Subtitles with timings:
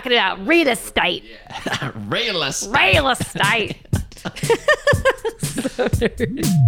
[0.00, 1.24] talking about real estate.
[2.08, 2.70] Realist.
[2.74, 3.76] Real estate.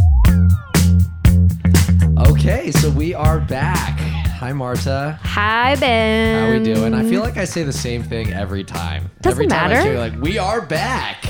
[2.28, 3.98] Okay, so we are back.
[4.38, 5.18] Hi, Marta.
[5.22, 6.44] Hi, Ben.
[6.44, 6.94] How we doing?
[6.94, 9.10] I feel like I say the same thing every time.
[9.20, 9.82] Doesn't every time I matter.
[9.82, 11.24] say, like, we are back.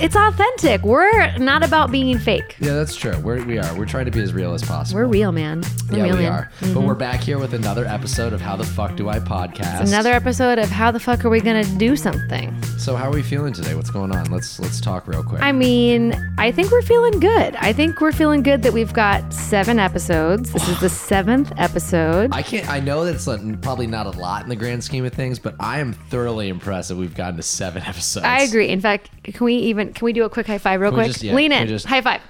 [0.00, 0.82] It's authentic.
[0.82, 2.56] We're not about being fake.
[2.58, 3.18] Yeah, that's true.
[3.18, 3.74] We're, we are.
[3.76, 4.98] We're trying to be as real as possible.
[4.98, 5.62] We're real, man.
[5.90, 6.32] We're yeah, real, we man.
[6.32, 6.50] are.
[6.58, 6.86] But mm-hmm.
[6.86, 9.80] we're back here with another episode of How the Fuck Do I Podcast.
[9.80, 12.62] Another episode of how the fuck are we gonna do something?
[12.78, 13.74] So how are we feeling today?
[13.74, 14.30] What's going on?
[14.30, 15.42] Let's let's talk real quick.
[15.42, 17.54] I mean, I think we're feeling good.
[17.56, 20.50] I think we're feeling good that we've got seven episodes.
[20.50, 22.30] This is the seventh episode.
[22.32, 22.66] I can't.
[22.70, 25.80] I know that's probably not a lot in the grand scheme of things, but I
[25.80, 28.24] am thoroughly impressed that we've gotten to seven episodes.
[28.24, 28.68] I agree.
[28.68, 31.04] In fact, can we even can we do a quick high five real Can we
[31.04, 31.12] quick?
[31.12, 31.68] just- yeah, Lean can in.
[31.68, 32.20] we just- high five.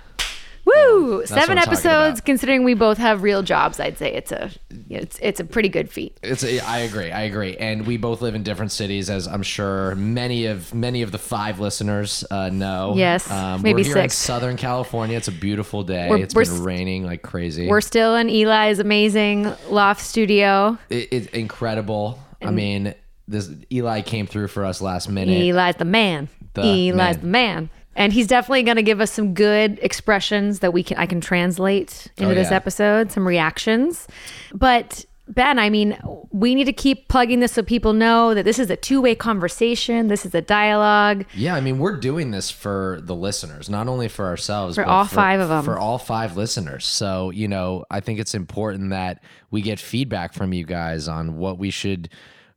[0.67, 1.19] Woo!
[1.21, 2.19] that's Seven I'm talking episodes.
[2.21, 2.27] about.
[2.27, 4.51] Considering we both have real jobs, I'd say it's a
[4.91, 6.19] it's it's a pretty good feat.
[6.23, 6.45] It's.
[6.45, 7.11] A, I agree.
[7.11, 7.57] I agree.
[7.57, 11.19] And we both live in different cities, as I'm sure many of many of the
[11.19, 12.93] five listeners uh, know.
[12.95, 14.17] Yes, Um, maybe we're here in six.
[14.17, 15.17] Southern California.
[15.17, 16.09] It's a beautiful day.
[16.11, 17.67] We're- It's we're been s- raining like crazy.
[17.67, 20.77] We're still in Eli's amazing loft studio.
[20.91, 22.19] it, it's incredible.
[22.43, 22.95] I mean,
[23.27, 25.41] this Eli came through for us last minute.
[25.41, 26.29] Eli's the man.
[26.55, 27.21] The Eli's man.
[27.21, 27.71] the man.
[27.97, 31.21] And he's definitely going to give us some good expressions that we can I can
[31.21, 32.57] translate into Oh, this yeah.
[32.57, 34.07] episode, some reactions.
[34.55, 35.97] But Ben, I mean,
[36.33, 40.09] we need to keep plugging this so people know that this is a two-way conversation.
[40.09, 41.25] This is a dialogue.
[41.35, 44.91] Yeah, I mean, we're doing this for the listeners, not only for ourselves, For but
[44.91, 45.63] all five of 'em.
[45.65, 46.85] For all five listeners.
[46.85, 51.37] So, you know, I think it's important that we get feedback from you guys on
[51.37, 52.09] what we should,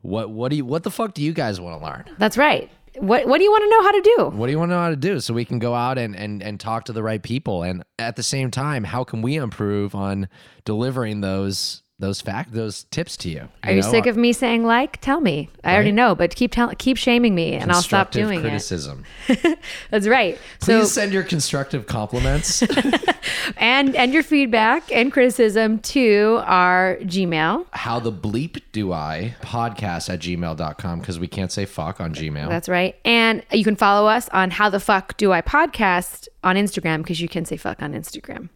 [0.02, 2.06] what, what do you, what the fuck do you guys want to learn?
[2.18, 2.72] That's right.
[2.98, 4.38] What what do you want to know how to do?
[4.38, 6.16] What do you want to know how to do so we can go out and,
[6.16, 7.64] and, and talk to the right people?
[7.64, 10.28] And at the same time, how can we improve on
[10.66, 13.48] delivering those, those fact, those tips to you?
[13.64, 15.00] Are you sick of me saying like?
[15.00, 15.50] Tell me.
[15.64, 19.06] I already know, but keep tell- keep shaming me and I'll stop doing criticism?
[19.30, 19.58] it.
[19.90, 20.38] That's right.
[20.60, 22.62] Please so send your constructive compliments.
[23.58, 27.68] and and your feedback and criticism to our Gmail.
[27.72, 32.50] how the bleep do I podcast at gmail.com because we can't say fuck on Gmail.
[32.50, 32.98] That's right.
[33.06, 37.22] And you can follow us on How the Fuck Do I Podcast on Instagram because
[37.22, 38.50] you can say fuck on Instagram.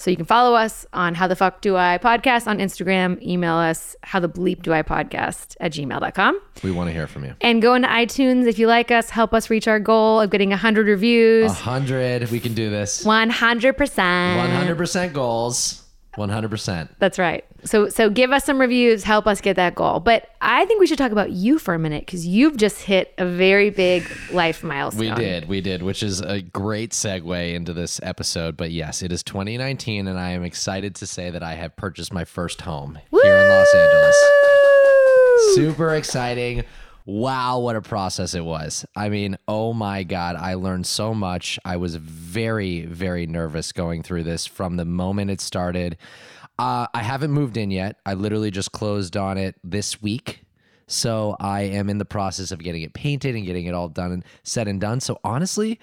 [0.00, 3.20] So you can follow us on How the Fuck Do I Podcast on Instagram.
[3.20, 6.40] Email us How the Bleep Do I Podcast at gmail.com.
[6.64, 7.34] we want to hear from you.
[7.42, 9.10] And go into iTunes if you like us.
[9.10, 11.50] Help us reach our goal of getting 100 reviews.
[11.50, 13.04] A hundred, we can do this.
[13.04, 13.74] 100%.
[13.74, 15.84] 100% goals.
[16.20, 16.88] 100%.
[16.98, 17.44] That's right.
[17.64, 20.00] So so give us some reviews, help us get that goal.
[20.00, 23.12] But I think we should talk about you for a minute because you've just hit
[23.18, 25.00] a very big life milestone.
[25.00, 28.56] We did, we did, which is a great segue into this episode.
[28.56, 32.12] But yes, it is 2019, and I am excited to say that I have purchased
[32.12, 34.24] my first home here in Los Angeles.
[35.54, 36.64] Super exciting.
[37.10, 38.86] Wow, what a process it was.
[38.94, 41.58] I mean, oh my God, I learned so much.
[41.64, 45.96] I was very, very nervous going through this from the moment it started.
[46.56, 47.96] Uh, I haven't moved in yet.
[48.06, 50.44] I literally just closed on it this week.
[50.86, 54.12] So I am in the process of getting it painted and getting it all done
[54.12, 55.00] and said and done.
[55.00, 55.80] So honestly,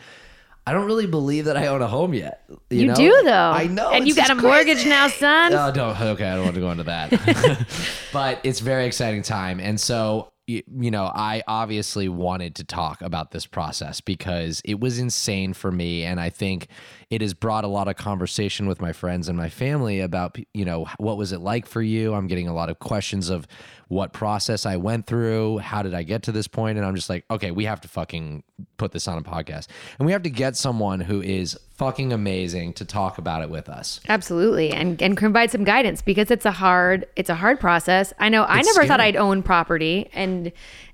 [0.66, 2.46] I don't really believe that I own a home yet.
[2.70, 2.96] You, You know?
[2.96, 3.52] do though.
[3.52, 3.92] I know.
[3.92, 5.54] And you got a just mortgage now, son.
[5.54, 6.00] Oh, don't.
[6.00, 7.68] Okay, I don't want to go into that.
[8.14, 13.31] but it's very exciting time, and so you know, I obviously wanted to talk about
[13.31, 16.68] this process because it was insane for me, and I think
[17.09, 20.63] it has brought a lot of conversation with my friends and my family about you
[20.63, 22.13] know what was it like for you.
[22.13, 23.46] I'm getting a lot of questions of
[23.88, 27.09] what process I went through, how did I get to this point, and I'm just
[27.09, 28.44] like, okay, we have to fucking
[28.78, 29.68] put this on a podcast,
[29.98, 33.70] and we have to get someone who is fucking amazing to talk about it with
[33.70, 34.00] us.
[34.09, 34.72] Absolutely.
[34.72, 38.14] And and provide some guidance because it's a hard it's a hard process.
[38.20, 39.00] I know I It's never thought.
[39.00, 40.52] I'd own property and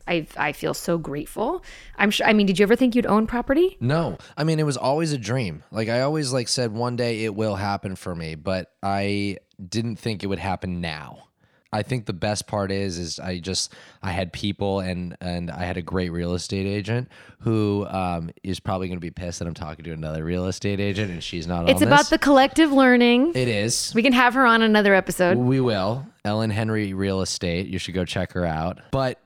[0.07, 1.63] I I feel so grateful.
[1.97, 3.77] I'm sure I mean, did you ever think you'd own property?
[3.79, 5.63] No, I mean it was always a dream.
[5.71, 9.95] Like I always like said one day it will happen for me, but I didn't
[9.95, 11.29] think it would happen now.
[11.73, 15.63] I think the best part is is I just I had people and and I
[15.65, 17.09] had a great real estate agent
[17.39, 20.79] who um, is probably going to be pissed that I'm talking to another real estate
[20.79, 22.09] agent and she's not It's about this.
[22.09, 23.31] the collective learning.
[23.35, 23.91] it is.
[23.95, 25.37] we can have her on another episode.
[25.37, 26.05] We will.
[26.23, 27.67] Ellen Henry Real Estate.
[27.67, 28.79] You should go check her out.
[28.91, 29.19] But,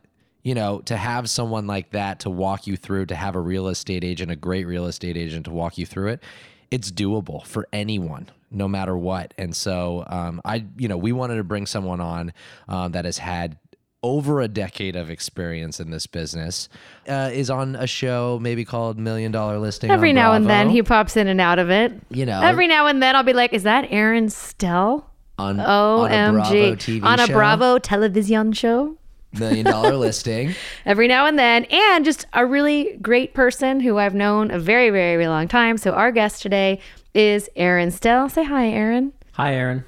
[0.44, 3.68] you know, to have someone like that to walk you through, to have a real
[3.68, 6.24] estate agent, a great real estate agent to walk you through it,
[6.72, 9.34] it's doable for anyone, no matter what.
[9.38, 12.34] And so, um, I, you know, we wanted to bring someone on
[12.68, 13.58] um, that has had
[14.04, 16.69] over a decade of experience in this business,
[17.10, 19.90] uh, is on a show maybe called Million Dollar Listing.
[19.90, 21.94] Every now and then he pops in and out of it.
[22.10, 25.10] you know, Every now and then I'll be like, is that Aaron Stell?
[25.40, 26.75] on, on a Bravo OMG.
[26.78, 27.34] TV on a show.
[27.34, 28.98] Bravo television show?
[29.39, 30.56] Million dollar listing.
[30.86, 34.89] every now and then, and just a really great person who I've known a very,
[34.89, 35.78] very, very long time.
[35.78, 36.80] So our guest today
[37.13, 38.30] is Aaron Stell.
[38.30, 39.13] Say hi, Aaron.
[39.38, 39.86] Hi, Aaron.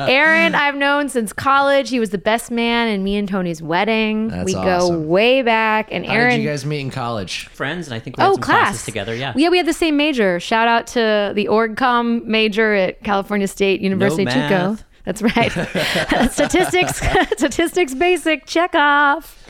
[0.00, 1.90] Aaron, I've known since college.
[1.90, 4.28] He was the best man in me and Tony's wedding.
[4.28, 5.92] That's we go way back.
[5.92, 7.46] And aaron How Aaron, did you guys meet in college?
[7.48, 9.14] Friends, and I think we had oh, some class classes together.
[9.14, 9.32] Yeah.
[9.36, 10.40] yeah, we had the same major.
[10.40, 14.38] Shout out to the OrgCom major at California State University Chico.
[14.72, 14.84] math.
[15.04, 15.52] That's right.
[16.30, 17.00] statistics,
[17.36, 19.40] statistics, basic check off.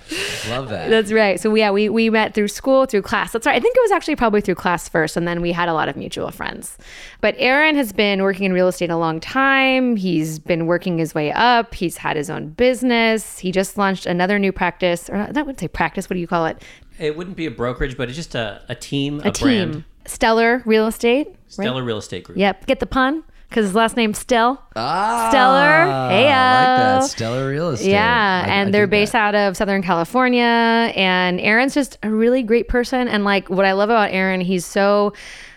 [0.50, 0.90] Love that.
[0.90, 1.40] That's right.
[1.40, 3.32] So yeah, we we met through school, through class.
[3.32, 3.54] That's right.
[3.56, 5.88] I think it was actually probably through class first, and then we had a lot
[5.88, 6.76] of mutual friends.
[7.20, 9.96] But Aaron has been working in real estate a long time.
[9.96, 11.74] He's been working his way up.
[11.74, 13.38] He's had his own business.
[13.38, 16.10] He just launched another new practice, or that would say practice.
[16.10, 16.62] What do you call it?
[16.98, 19.70] It wouldn't be a brokerage, but it's just a, a team, A a, team.
[19.70, 19.84] brand.
[20.06, 21.28] Stellar Real Estate.
[21.28, 21.36] right?
[21.48, 22.36] Stellar Real Estate Group.
[22.38, 22.66] Yep.
[22.66, 23.24] Get the pun
[23.54, 24.60] because his last name's Stell.
[24.74, 26.08] Ah, Stellar.
[26.10, 27.04] Hey, I like that.
[27.08, 27.90] Stellar real estate.
[27.92, 29.32] Yeah, I- and I they're based that.
[29.32, 30.42] out of Southern California.
[30.42, 33.06] And Aaron's just a really great person.
[33.06, 35.12] And like what I love about Aaron, he's so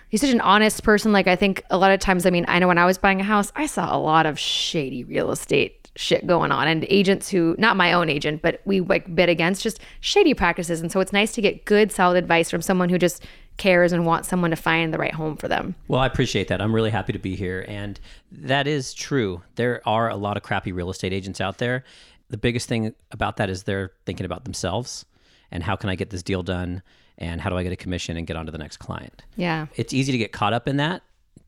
[0.09, 1.11] he's such an honest person.
[1.11, 3.19] Like I think a lot of times, I mean, I know when I was buying
[3.19, 7.27] a house, I saw a lot of shady real estate shit going on and agents
[7.27, 10.99] who not my own agent but we like bid against just shady practices and so
[10.99, 13.25] it's nice to get good solid advice from someone who just
[13.57, 16.61] cares and wants someone to find the right home for them Well, I appreciate that.
[16.61, 17.65] I'm really happy to be here.
[17.67, 17.99] And
[18.31, 19.41] that is true.
[19.55, 21.83] There are a lot of crappy real estate agents out there.
[22.29, 25.05] The biggest thing about that is they're thinking about themselves
[25.51, 26.81] and how can I get this deal done
[27.17, 29.23] and how do I get a commission and get on to the next client.
[29.35, 31.01] yeah It's easy to get caught up in that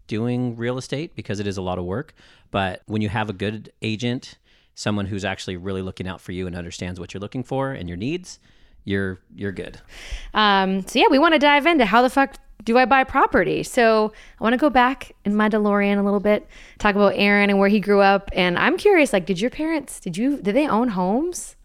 [0.07, 2.13] doing real estate because it is a lot of work.
[2.49, 4.37] But when you have a good agent,
[4.73, 7.87] someone who's actually really looking out for you and understands what you're looking for and
[7.87, 8.39] your needs,
[8.83, 9.79] you're you're good.
[10.33, 13.63] Um, so yeah, we want to dive into how the fuck do I buy property?
[13.63, 16.47] So I want to go back in my DeLorean a little bit,
[16.77, 18.29] talk about Aaron and where he grew up.
[18.33, 21.55] And I'm curious, like, did your parents, did you, did they own homes?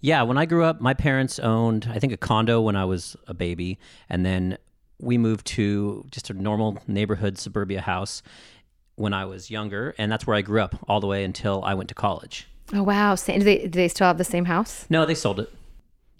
[0.00, 3.16] Yeah, when I grew up, my parents owned, I think, a condo when I was
[3.26, 3.78] a baby.
[4.08, 4.56] And then
[5.00, 8.22] we moved to just a normal neighborhood suburbia house
[8.94, 9.94] when I was younger.
[9.98, 12.48] And that's where I grew up all the way until I went to college.
[12.72, 14.86] Oh wow, do they, do they still have the same house?
[14.90, 15.50] No, they sold it.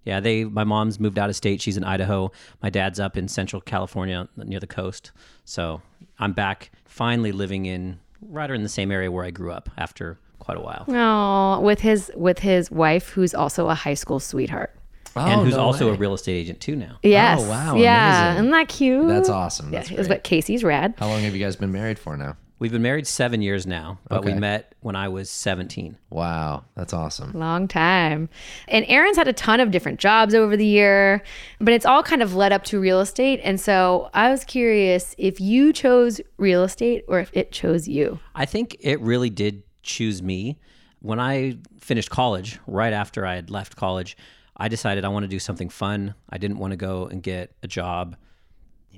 [0.05, 0.45] Yeah, they.
[0.45, 1.61] My mom's moved out of state.
[1.61, 2.31] She's in Idaho.
[2.63, 5.11] My dad's up in Central California near the coast.
[5.45, 5.83] So
[6.19, 10.19] I'm back, finally living in right in the same area where I grew up after
[10.39, 14.75] quite a while, Oh, with his with his wife, who's also a high school sweetheart.
[15.17, 15.95] Oh, and Oh, who's no also way.
[15.95, 16.99] a real estate agent too now.
[17.03, 17.41] Yes.
[17.43, 18.29] Oh wow, Yeah.
[18.31, 18.45] amazing.
[18.47, 19.09] Isn't that cute?
[19.09, 19.73] That's awesome.
[19.73, 20.09] Yeah, That's is great.
[20.11, 20.95] what Casey's rad.
[20.99, 22.37] How long have you guys been married for now?
[22.61, 25.97] We've been married seven years now, but we met when I was 17.
[26.11, 27.33] Wow, that's awesome.
[27.33, 28.29] Long time.
[28.67, 31.23] And Aaron's had a ton of different jobs over the year,
[31.61, 33.41] but it's all kind of led up to real estate.
[33.45, 38.19] And so I was curious if you chose real estate or if it chose you.
[38.35, 40.59] I think it really did choose me.
[41.01, 44.17] When I finished college, right after I had left college,
[44.57, 46.15] I decided I want to do something fun.
[46.29, 48.17] I didn't want to go and get a job,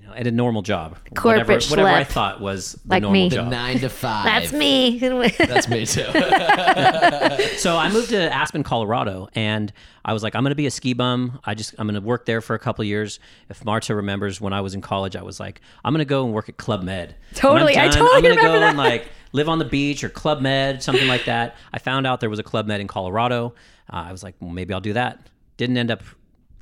[0.01, 0.97] you know, at a normal job.
[1.15, 3.29] Corporate whatever, whatever I thought was the Like normal me.
[3.29, 3.49] job.
[3.51, 4.25] Nine to five.
[4.25, 4.99] That's me.
[5.39, 6.05] That's me too.
[7.59, 9.73] so I moved to Aspen, Colorado, and
[10.05, 11.39] I was like, I'm going to be a ski bum.
[11.45, 13.21] I just I'm going to work there for a couple of years.
[13.49, 16.25] If Marta remembers, when I was in college, I was like, I'm going to go
[16.25, 17.15] and work at Club Med.
[17.35, 17.75] Totally.
[17.75, 18.69] When I I'm done, totally I'm gonna remember go that.
[18.71, 21.57] and like live on the beach or Club Med, something like that.
[21.73, 23.55] I found out there was a Club Med in Colorado.
[23.93, 25.27] Uh, I was like, well, maybe I'll do that.
[25.57, 26.03] Didn't end up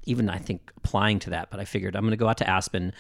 [0.05, 2.49] even I think applying to that, but I figured I'm going to go out to
[2.49, 2.93] Aspen.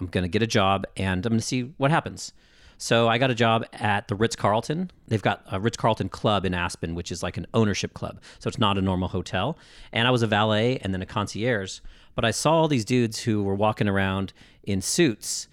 [0.00, 2.32] I'm going to get a job and I'm going to see what happens.
[2.78, 4.90] So I got a job at the Ritz Carlton.
[5.08, 8.20] They've got a Ritz Carlton club in Aspen, which is like an ownership club.
[8.38, 9.58] So it's not a normal hotel.
[9.92, 11.80] And I was a valet and then a concierge.
[12.14, 14.32] But I saw all these dudes who were walking around
[14.64, 15.48] in suits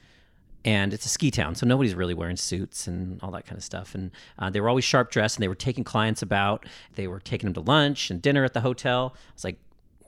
[0.68, 3.64] and it's a ski town, so nobody's really wearing suits and all that kind of
[3.64, 3.96] stuff.
[3.96, 6.66] And uh, they were always sharp dressed, and they were taking clients about.
[6.96, 9.14] They were taking them to lunch and dinner at the hotel.
[9.16, 9.60] I was like,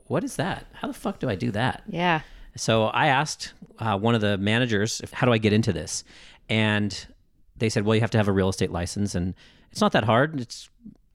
[0.08, 0.66] "What is that?
[0.74, 2.22] How the fuck do I do that?" yeah.
[2.60, 6.04] So I asked uh, one of the managers, "How do I get into this?"
[6.50, 7.08] And
[7.58, 9.34] they said, "Well, you have to have a real estate license, and
[9.72, 10.42] it's not that hard.
[10.42, 10.70] It's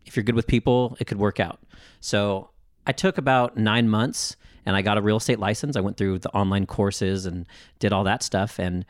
[0.06, 1.60] if you're good with people, it could work out."
[2.00, 2.48] So
[2.86, 5.76] I took about nine months, and I got a real estate license.
[5.76, 7.46] I went through the online courses and
[7.78, 8.86] did all that stuff, and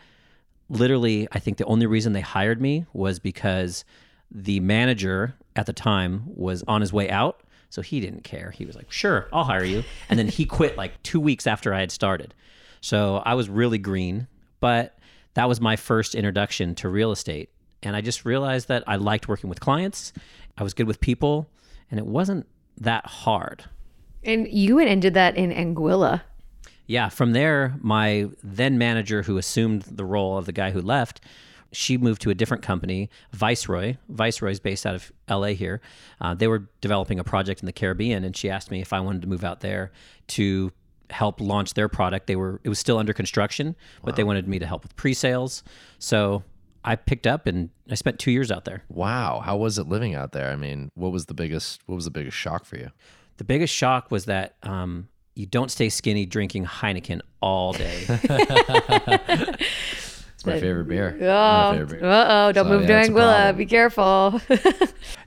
[0.68, 3.84] literally, I think the only reason they hired me was because
[4.30, 7.43] the manager at the time was on his way out.
[7.74, 8.52] So he didn't care.
[8.52, 9.82] He was like, sure, I'll hire you.
[10.08, 12.32] And then he quit like two weeks after I had started.
[12.80, 14.28] So I was really green,
[14.60, 14.96] but
[15.34, 17.50] that was my first introduction to real estate.
[17.82, 20.12] And I just realized that I liked working with clients,
[20.56, 21.50] I was good with people,
[21.90, 22.46] and it wasn't
[22.78, 23.64] that hard.
[24.22, 26.22] And you did that in Anguilla.
[26.86, 31.20] Yeah, from there, my then manager, who assumed the role of the guy who left,
[31.74, 33.96] she moved to a different company, Viceroy.
[34.08, 35.80] Viceroy is based out of LA here.
[36.20, 39.00] Uh, they were developing a project in the Caribbean, and she asked me if I
[39.00, 39.92] wanted to move out there
[40.28, 40.72] to
[41.10, 42.26] help launch their product.
[42.26, 45.62] They were it was still under construction, but they wanted me to help with pre-sales.
[45.98, 46.42] So
[46.84, 48.82] I picked up and I spent two years out there.
[48.88, 50.50] Wow, how was it living out there?
[50.50, 52.90] I mean, what was the biggest what was the biggest shock for you?
[53.36, 58.04] The biggest shock was that um, you don't stay skinny drinking Heineken all day.
[60.46, 61.16] It's my favorite beer.
[61.20, 62.10] Oh, my favorite beer.
[62.10, 62.52] uh oh!
[62.52, 63.56] Don't So, move yeah, to Anguilla.
[63.56, 64.40] Be careful.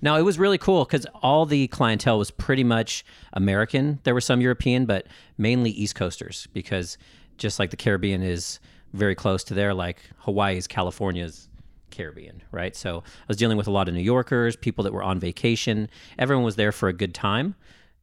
[0.01, 3.99] Now it was really cool because all the clientele was pretty much American.
[4.03, 5.07] There were some European, but
[5.39, 6.97] mainly East Coasters because
[7.37, 8.59] just like the Caribbean is
[8.93, 11.49] very close to there, like Hawaii is California's
[11.89, 12.75] Caribbean, right?
[12.75, 15.89] So I was dealing with a lot of New Yorkers, people that were on vacation.
[16.19, 17.55] Everyone was there for a good time,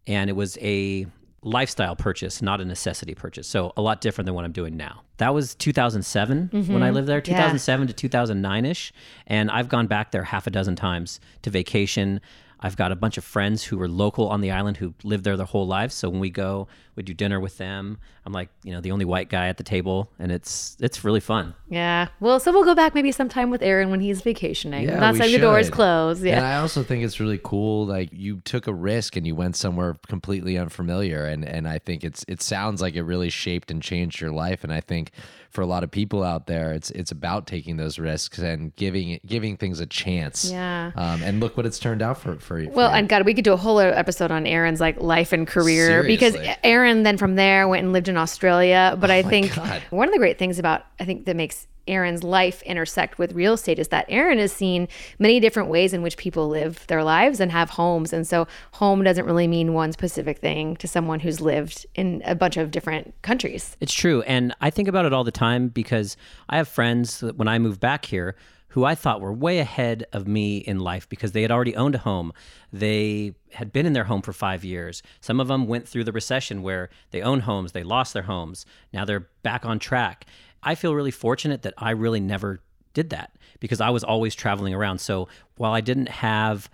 [0.08, 1.06] and it was a
[1.44, 3.46] lifestyle purchase, not a necessity purchase.
[3.46, 5.02] So a lot different than what I'm doing now.
[5.18, 6.94] That was 2007 when I mm-hmm.
[6.94, 8.92] lived there, 2007 to 2009 ish.
[9.26, 12.20] And I've gone back there half a dozen times to vacation.
[12.64, 15.36] I've got a bunch of friends who were local on the island who lived there
[15.36, 15.94] their whole lives.
[15.94, 16.66] So when we go,
[16.96, 17.98] we do dinner with them.
[18.24, 21.20] I'm like, you know, the only white guy at the table, and it's it's really
[21.20, 21.54] fun.
[21.68, 22.08] yeah.
[22.20, 24.84] Well, so we'll go back maybe sometime with Aaron when he's vacationing.
[24.88, 25.74] Yeah, Not we saying the doors should.
[25.74, 26.20] closed.
[26.22, 26.56] And Yeah.
[26.56, 27.84] I also think it's really cool.
[27.84, 32.02] Like you took a risk and you went somewhere completely unfamiliar, and and I think
[32.02, 34.64] it's it sounds like it really shaped and changed your life.
[34.64, 35.10] And I think
[35.54, 39.20] for a lot of people out there, it's it's about taking those risks and giving
[39.24, 40.50] giving things a chance.
[40.50, 40.90] Yeah.
[40.96, 42.70] Um, and look what it's turned out for for you.
[42.70, 45.46] Well, for and God, we could do a whole episode on Aaron's like life and
[45.46, 48.96] career because Aaron then from there went and lived in Australia.
[49.00, 49.80] But I think God.
[49.90, 53.54] one of the great things about I think that makes Aaron's life intersect with real
[53.54, 54.88] estate is that Aaron has seen
[55.18, 58.12] many different ways in which people live their lives and have homes.
[58.12, 62.34] And so home doesn't really mean one specific thing to someone who's lived in a
[62.34, 63.76] bunch of different countries.
[63.80, 64.22] It's true.
[64.22, 66.16] And I think about it all the time because
[66.48, 68.36] I have friends that when I moved back here
[68.74, 71.94] who I thought were way ahead of me in life because they had already owned
[71.94, 72.32] a home.
[72.72, 75.00] They had been in their home for five years.
[75.20, 78.66] Some of them went through the recession where they owned homes, they lost their homes.
[78.92, 80.26] Now they're back on track.
[80.64, 82.60] I feel really fortunate that I really never
[82.94, 84.98] did that because I was always traveling around.
[84.98, 86.70] So while I didn't have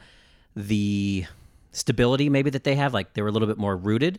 [0.54, 1.26] the
[1.73, 4.18] stability maybe that they have, like they were a little bit more rooted.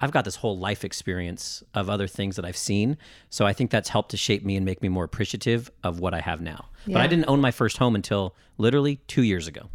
[0.00, 2.96] I've got this whole life experience of other things that I've seen.
[3.30, 6.14] So I think that's helped to shape me and make me more appreciative of what
[6.14, 6.66] I have now.
[6.86, 9.68] But I didn't own my first home until literally two years ago.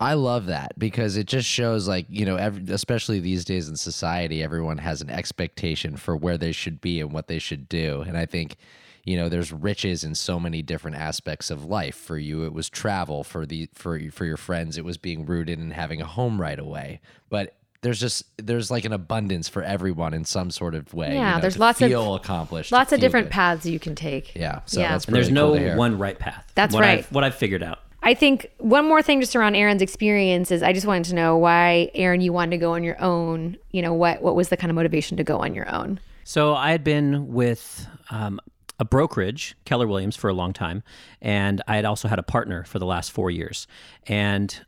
[0.00, 3.76] I love that because it just shows, like, you know, every, especially these days in
[3.76, 8.00] society, everyone has an expectation for where they should be and what they should do.
[8.00, 8.56] And I think,
[9.04, 11.94] you know, there's riches in so many different aspects of life.
[11.94, 13.22] For you, it was travel.
[13.24, 16.58] For the for for your friends, it was being rooted and having a home right
[16.58, 17.00] away.
[17.28, 21.10] But there's just there's like an abundance for everyone in some sort of way.
[21.10, 23.32] you Yeah, know, there's to lots of- feel accomplished, to Lots of different good.
[23.32, 24.34] paths you can take.
[24.34, 24.92] Yeah, so Yeah.
[24.92, 26.50] that's And there's cool no one right path.
[26.54, 27.00] That's what right.
[27.00, 27.80] I've, what I've figured out.
[28.02, 31.36] I think one more thing just around Aaron's experience is I just wanted to know
[31.38, 33.56] why Aaron you wanted to go on your own.
[33.70, 36.00] You know what what was the kind of motivation to go on your own?
[36.24, 38.40] So I had been with um,
[38.78, 40.82] a brokerage, Keller Williams, for a long time,
[41.20, 43.66] and I had also had a partner for the last four years,
[44.06, 44.64] and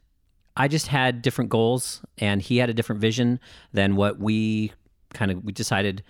[0.56, 3.40] I just had different goals, and he had a different vision
[3.72, 4.72] than what we
[5.12, 6.02] kind of we decided.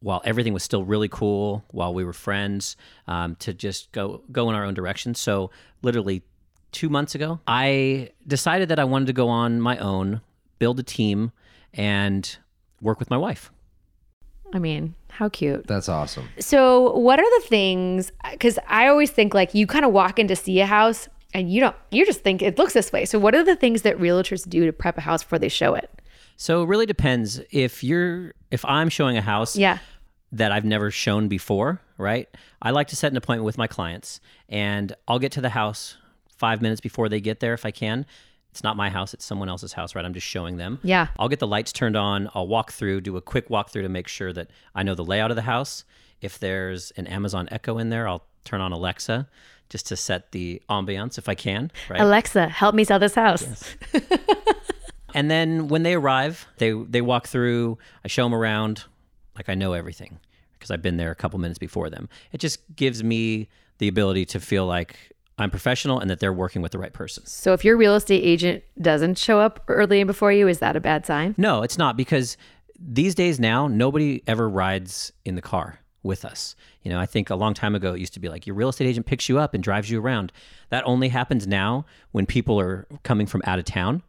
[0.00, 2.76] While everything was still really cool, while we were friends,
[3.08, 5.16] um, to just go go in our own direction.
[5.16, 5.50] So
[5.82, 6.22] literally
[6.70, 10.20] two months ago, I decided that I wanted to go on my own,
[10.60, 11.32] build a team,
[11.74, 12.38] and
[12.80, 13.50] work with my wife.
[14.52, 15.66] I mean, how cute.
[15.66, 16.28] That's awesome.
[16.38, 18.12] So, what are the things?
[18.30, 21.52] Because I always think like you kind of walk in to see a house and
[21.52, 23.04] you don't, you just think it looks this way.
[23.04, 25.74] So, what are the things that realtors do to prep a house before they show
[25.74, 25.90] it?
[26.36, 27.40] So it really depends.
[27.50, 29.78] If you're if I'm showing a house Yeah.
[30.32, 32.28] that I've never shown before, right?
[32.62, 35.96] I like to set an appointment with my clients and I'll get to the house
[36.36, 38.06] 5 minutes before they get there if I can.
[38.50, 40.04] It's not my house, it's someone else's house, right?
[40.04, 40.78] I'm just showing them.
[40.82, 41.08] Yeah.
[41.18, 44.08] I'll get the lights turned on, I'll walk through, do a quick walkthrough to make
[44.08, 45.84] sure that I know the layout of the house.
[46.20, 49.28] If there's an Amazon Echo in there, I'll turn on Alexa
[49.68, 52.00] just to set the ambiance if I can, right?
[52.00, 53.46] Alexa, help me sell this house.
[55.14, 57.78] And then when they arrive, they they walk through.
[58.04, 58.84] I show them around,
[59.36, 60.18] like I know everything
[60.52, 62.08] because I've been there a couple minutes before them.
[62.32, 66.62] It just gives me the ability to feel like I'm professional and that they're working
[66.62, 67.24] with the right person.
[67.26, 70.76] So, if your real estate agent doesn't show up early and before you, is that
[70.76, 71.34] a bad sign?
[71.38, 72.36] No, it's not because
[72.78, 76.54] these days now nobody ever rides in the car with us.
[76.82, 78.68] You know, I think a long time ago it used to be like your real
[78.68, 80.32] estate agent picks you up and drives you around.
[80.70, 84.02] That only happens now when people are coming from out of town.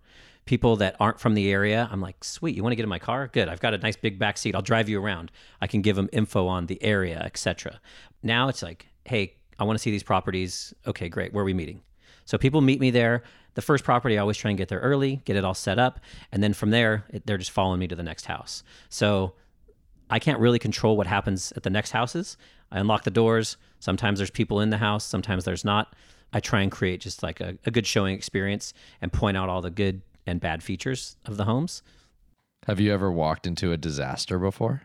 [0.46, 2.98] People that aren't from the area, I'm like, sweet, you want to get in my
[3.00, 3.28] car?
[3.28, 3.50] Good.
[3.50, 4.56] I've got a nice big back seat.
[4.56, 5.32] I'll drive you around.
[5.62, 7.80] I can give them info on the area, etc.
[8.24, 10.74] Now it's like, hey, I want to see these properties.
[10.88, 11.34] Okay, great.
[11.34, 11.82] Where are we meeting?
[12.26, 13.24] So people meet me there.
[13.56, 16.00] The first property, I always try and get there early, get it all set up,
[16.32, 18.64] and then from there, it, they're just following me to the next house.
[18.90, 19.34] So
[20.10, 22.38] I can't really control what happens at the next houses.
[22.72, 23.58] I unlock the doors.
[23.80, 25.96] Sometimes there's people in the house, sometimes there's not.
[26.32, 29.62] I try and create just like a, a good showing experience and point out all
[29.62, 31.82] the good and bad features of the homes.
[32.68, 34.84] Have you ever walked into a disaster before?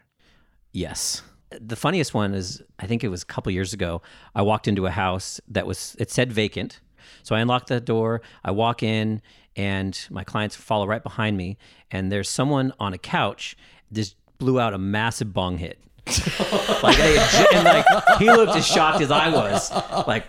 [0.72, 1.22] Yes.
[1.60, 4.02] The funniest one is I think it was a couple years ago.
[4.34, 6.80] I walked into a house that was it said vacant.
[7.22, 9.20] So I unlock the door, I walk in
[9.56, 11.58] and my clients follow right behind me
[11.90, 13.56] and there's someone on a couch
[13.92, 15.78] just blew out a massive bong hit.
[16.82, 19.70] like they had, and like he looked as shocked as I was.
[20.06, 20.26] Like,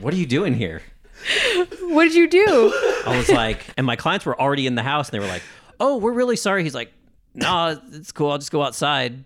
[0.00, 0.82] what are you doing here?
[1.80, 2.72] What did you do?
[3.06, 5.42] I was like, and my clients were already in the house, and they were like,
[5.80, 6.92] "Oh, we're really sorry." He's like,
[7.34, 8.30] "No, it's cool.
[8.30, 9.24] I'll just go outside."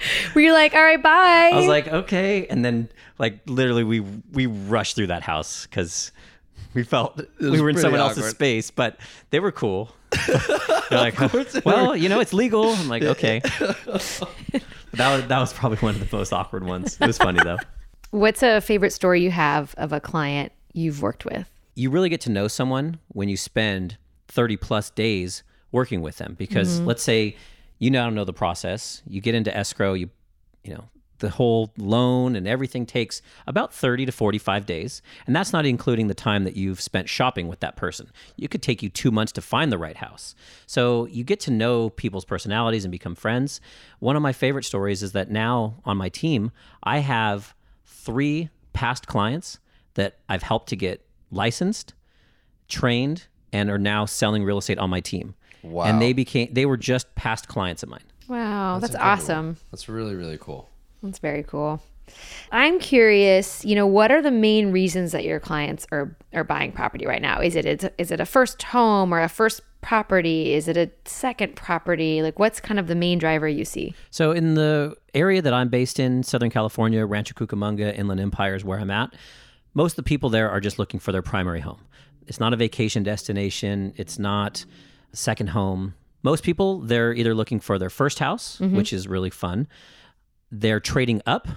[0.34, 1.50] Were you like, all right, bye?
[1.52, 2.88] I was like, "Okay," and then
[3.18, 6.12] like literally, we we rushed through that house because
[6.74, 8.96] we felt we were in pretty someone else's space, but
[9.30, 9.94] they were cool.
[10.90, 11.18] They're like,
[11.64, 14.22] "Well, you know, it's legal." I'm like, "Okay." that
[14.94, 16.96] was that was probably one of the most awkward ones.
[17.00, 17.58] It was funny though.
[18.10, 21.50] What's a favorite story you have of a client you've worked with?
[21.78, 26.34] you really get to know someone when you spend 30 plus days working with them
[26.36, 26.88] because mm-hmm.
[26.88, 27.36] let's say
[27.78, 29.02] you now know the process.
[29.06, 30.10] You get into escrow you
[30.64, 30.84] you know
[31.18, 35.02] the whole loan and everything takes about 30 to 45 days.
[35.26, 38.10] And that's not including the time that you've spent shopping with that person.
[38.36, 40.34] It could take you two months to find the right house.
[40.66, 43.60] So you get to know people's personalities and become friends.
[43.98, 46.50] One of my favorite stories is that now on my team
[46.82, 47.54] i have
[47.84, 49.58] three past clients
[49.94, 51.94] that i've helped to get licensed
[52.68, 55.84] trained and are now selling real estate on my team Wow.
[55.84, 59.12] and they became they were just past clients of mine Wow, that's, incredible.
[59.22, 59.56] awesome.
[59.70, 60.68] That's really really cool.
[61.02, 61.80] That's very cool.
[62.52, 66.72] I'm curious, you know, what are the main reasons that your clients are are buying
[66.72, 67.40] property right now?
[67.40, 70.52] Is it it is, is it a first home or a first property?
[70.54, 72.22] Is it a second property?
[72.22, 73.94] Like what's kind of the main driver you see?
[74.10, 78.64] So in the area that I'm based in, Southern California, Rancho Cucamonga, Inland Empire is
[78.64, 79.14] where I'm at.
[79.74, 81.80] Most of the people there are just looking for their primary home.
[82.28, 83.94] It's not a vacation destination.
[83.96, 84.64] It's not
[85.12, 85.94] a second home.
[86.22, 88.76] Most people, they're either looking for their first house, mm-hmm.
[88.76, 89.66] which is really fun.
[90.50, 91.48] They're trading up.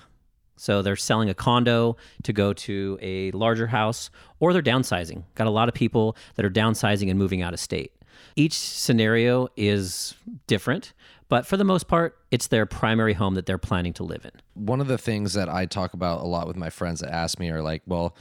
[0.56, 5.24] So they're selling a condo to go to a larger house, or they're downsizing.
[5.34, 7.94] Got a lot of people that are downsizing and moving out of state.
[8.36, 10.14] Each scenario is
[10.46, 10.94] different,
[11.30, 14.32] but for the most part, it's their primary home that they're planning to live in.
[14.54, 17.40] One of the things that I talk about a lot with my friends that ask
[17.40, 18.16] me are like, well,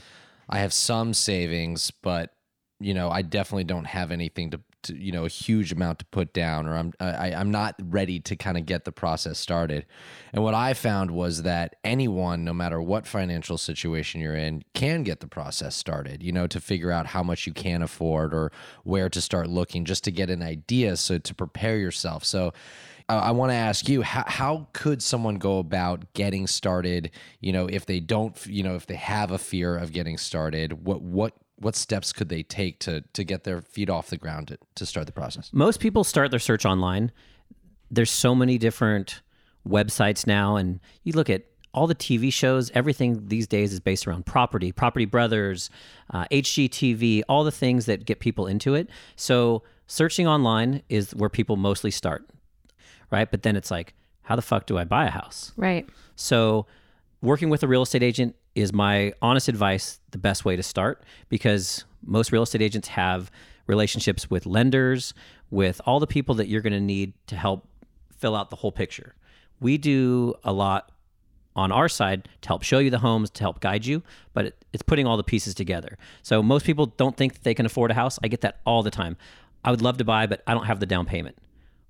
[0.49, 2.33] I have some savings, but
[2.81, 6.05] you know, I definitely don't have anything to, to you know, a huge amount to
[6.05, 9.85] put down, or I'm I, I'm not ready to kind of get the process started.
[10.33, 15.03] And what I found was that anyone, no matter what financial situation you're in, can
[15.03, 16.23] get the process started.
[16.23, 18.51] You know, to figure out how much you can afford or
[18.83, 22.25] where to start looking, just to get an idea, so to prepare yourself.
[22.25, 22.53] So.
[23.09, 27.67] I want to ask you how, how could someone go about getting started you know
[27.67, 31.33] if they don't you know if they have a fear of getting started what what
[31.61, 34.85] what steps could they take to to get their feet off the ground to, to
[34.85, 37.11] start the process Most people start their search online.
[37.89, 39.21] There's so many different
[39.67, 41.43] websites now, and you look at
[41.73, 45.69] all the TV shows, everything these days is based around property, Property Brothers,
[46.09, 48.89] uh, HGTV, all the things that get people into it.
[49.15, 52.29] So searching online is where people mostly start,
[53.09, 53.29] right?
[53.29, 53.93] But then it's like,
[54.23, 55.53] how the fuck do I buy a house?
[55.55, 55.87] Right.
[56.15, 56.65] So,
[57.21, 61.03] working with a real estate agent is my honest advice the best way to start
[61.29, 63.31] because most real estate agents have
[63.67, 65.13] relationships with lenders,
[65.49, 67.67] with all the people that you're going to need to help
[68.17, 69.15] fill out the whole picture.
[69.59, 70.91] We do a lot
[71.55, 74.01] on our side to help show you the homes, to help guide you,
[74.33, 75.97] but it, it's putting all the pieces together.
[76.23, 78.17] So, most people don't think they can afford a house.
[78.23, 79.17] I get that all the time.
[79.63, 81.37] I would love to buy, but I don't have the down payment.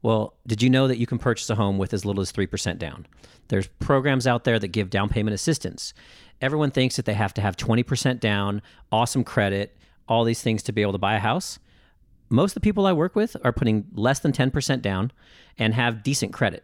[0.02, 2.78] Well, did you know that you can purchase a home with as little as 3%
[2.78, 3.06] down?
[3.50, 5.94] There's programs out there that give down payment assistance.
[6.42, 8.62] Everyone thinks that they have to have 20% down,
[8.92, 11.60] awesome credit, all these things to be able to buy a house.
[12.30, 15.12] Most of the people I work with are putting less than 10% down
[15.58, 16.64] and have decent credit.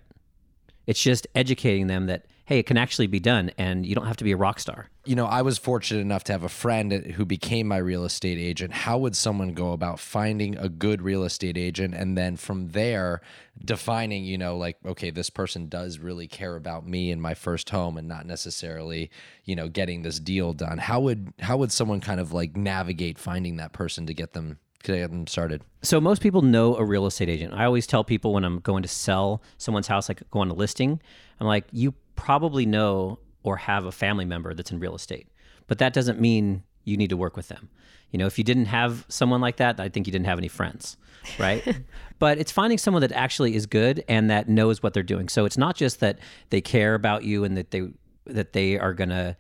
[0.88, 4.16] It's just educating them that, hey, it can actually be done and you don't have
[4.16, 4.88] to be a rock star.
[5.06, 8.38] you know i was fortunate enough to have a friend who became my real estate
[8.38, 12.70] agent how would someone go about finding a good real estate agent and then from
[12.70, 13.22] there
[13.64, 17.70] defining you know like okay this person does really care about me and my first
[17.70, 19.10] home and not necessarily
[19.44, 23.18] you know getting this deal done how would how would someone kind of like navigate
[23.20, 26.84] finding that person to get them to get them started So most people know a
[26.84, 27.54] real estate agent.
[27.54, 30.54] I always tell people when I'm going to sell someone's house, like go on a
[30.54, 31.00] listing,
[31.40, 35.28] I'm like, you probably know or have a family member that's in real estate.
[35.68, 37.70] But that doesn't mean you need to work with them.
[38.12, 40.48] You know, if you didn't have someone like that, I think you didn't have any
[40.48, 40.98] friends,
[41.40, 41.64] right?
[42.20, 45.30] but it's finding someone that actually is good and that knows what they're doing.
[45.30, 47.90] So it's not just that they care about you and that they
[48.26, 49.38] that they are going to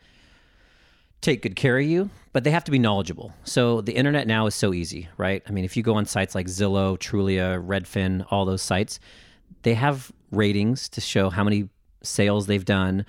[1.19, 3.33] take good care of you, but they have to be knowledgeable.
[3.43, 5.43] So the internet now is so easy, right?
[5.47, 8.99] I mean, if you go on sites like Zillow, Trulia, Redfin, all those sites,
[9.63, 11.69] they have ratings to show how many
[12.07, 13.05] sales they've done,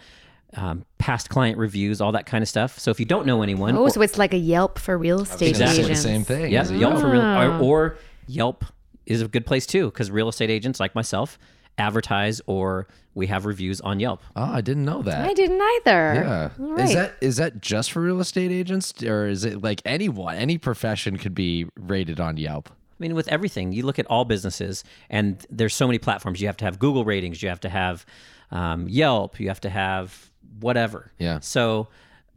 [0.54, 2.78] um, past client reviews, all that kind of stuff.
[2.78, 5.20] So if you don't know anyone, Oh, or- so it's like a Yelp for real
[5.20, 6.02] estate Exactly agents.
[6.02, 6.52] the same thing.
[6.52, 7.58] yeah, Is it Yelp for real, or, Ah.
[7.60, 8.64] or Yelp
[9.06, 11.38] is a good place too because real estate agents like myself
[11.78, 14.22] advertise or we have reviews on Yelp.
[14.36, 15.28] Oh, I didn't know that.
[15.28, 16.14] I didn't either.
[16.14, 16.48] Yeah.
[16.60, 16.84] All right.
[16.84, 20.58] Is that is that just for real estate agents or is it like anyone, any
[20.58, 22.68] profession could be rated on Yelp?
[22.70, 26.40] I mean, with everything, you look at all businesses, and there's so many platforms.
[26.40, 28.04] You have to have Google ratings, you have to have
[28.50, 30.30] um, Yelp, you have to have
[30.60, 31.12] whatever.
[31.18, 31.40] Yeah.
[31.40, 31.88] So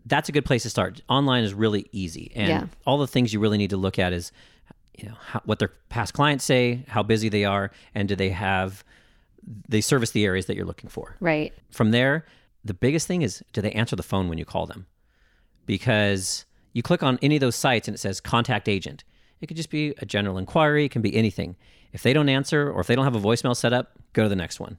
[0.06, 1.02] that's a good place to start.
[1.10, 2.66] Online is really easy, and Yeah.
[2.86, 4.32] all the things you really need to look at is,
[4.98, 8.30] you know, how, what their past clients say, how busy they are, and do they
[8.30, 8.84] have
[9.68, 11.16] they service the areas that you're looking for.
[11.20, 11.52] right.
[11.72, 12.26] From there,
[12.64, 14.86] the biggest thing is do they answer the phone when you call them?
[15.66, 19.04] Because you click on any of those sites and it says contact agent.
[19.40, 21.56] It could just be a general inquiry, it can be anything.
[21.92, 24.30] If they don't answer or if they don't have a voicemail set up, go to
[24.30, 24.78] the next one.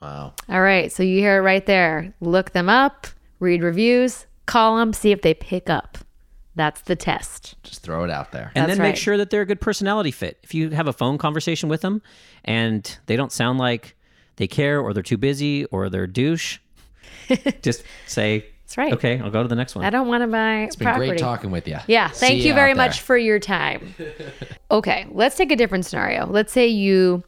[0.00, 0.34] Wow.
[0.48, 0.92] All right.
[0.92, 2.14] So you hear it right there.
[2.20, 3.06] Look them up,
[3.40, 5.98] read reviews, call them, see if they pick up.
[6.54, 7.54] That's the test.
[7.62, 8.50] Just throw it out there.
[8.54, 8.98] And That's then make right.
[8.98, 10.38] sure that they're a good personality fit.
[10.42, 12.02] If you have a phone conversation with them
[12.44, 13.96] and they don't sound like
[14.36, 16.58] they care or they're too busy or they're a douche,
[17.62, 18.92] just say, That's right.
[18.94, 19.84] okay, I'll go to the next one.
[19.84, 21.08] I don't want to buy It's been property.
[21.10, 21.76] great talking with you.
[21.86, 22.84] Yeah, thank ya you very there.
[22.86, 23.94] much for your time.
[24.72, 26.26] okay, let's take a different scenario.
[26.26, 27.22] Let's say you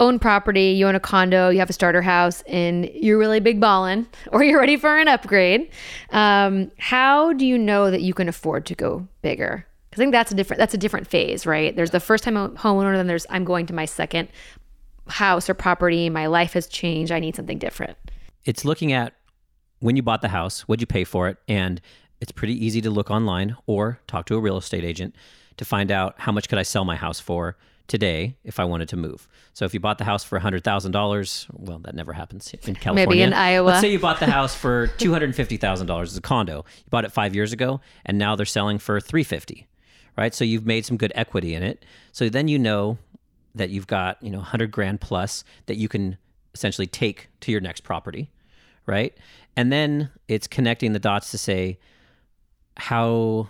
[0.00, 3.60] own property, you own a condo, you have a starter house, and you're really big
[3.60, 5.70] ballin', or you're ready for an upgrade.
[6.10, 9.66] Um, how do you know that you can afford to go bigger?
[9.90, 11.74] Because I think that's a different that's a different phase, right?
[11.74, 14.28] There's the first time homeowner, then there's I'm going to my second
[15.08, 16.08] house or property.
[16.10, 17.12] My life has changed.
[17.12, 17.96] I need something different.
[18.44, 19.14] it's looking at
[19.80, 21.80] when you bought the house, what'd you pay for it, and
[22.20, 25.14] it's pretty easy to look online or talk to a real estate agent
[25.56, 27.56] to find out how much could I sell my house for
[27.90, 29.28] today if I wanted to move.
[29.52, 32.76] So if you bought the house for hundred thousand dollars, well, that never happens in
[32.76, 33.06] California.
[33.06, 33.66] Maybe in Iowa.
[33.66, 36.22] Let's say you bought the house for two hundred and fifty thousand dollars as a
[36.22, 36.64] condo.
[36.78, 39.66] You bought it five years ago, and now they're selling for three fifty.
[40.16, 41.84] Right, so you've made some good equity in it.
[42.12, 42.98] So then you know
[43.54, 46.16] that you've got you know 100 grand plus that you can
[46.54, 48.30] essentially take to your next property
[48.86, 49.16] right
[49.56, 51.78] and then it's connecting the dots to say
[52.76, 53.48] how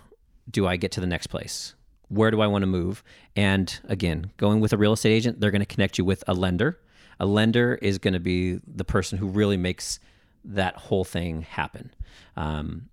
[0.49, 1.75] do i get to the next place
[2.11, 3.03] where do i want to move
[3.35, 6.33] and again going with a real estate agent they're going to connect you with a
[6.33, 6.79] lender
[7.19, 9.99] a lender is going to be the person who really makes
[10.43, 11.93] that whole thing happen
[12.35, 12.89] um,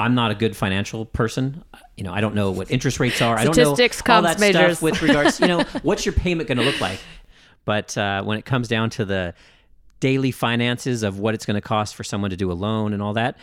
[0.00, 1.62] I'm not a good financial person.
[1.96, 3.36] You know, I don't know what interest rates are.
[3.36, 4.78] I don't know Statistics, all that majors.
[4.78, 5.38] stuff with regards.
[5.40, 6.98] You know, what's your payment going to look like?
[7.66, 9.34] But uh, when it comes down to the
[10.00, 13.02] daily finances of what it's going to cost for someone to do a loan and
[13.02, 13.36] all that,